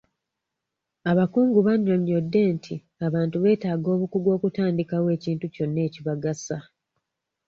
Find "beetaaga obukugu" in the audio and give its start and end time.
3.43-4.29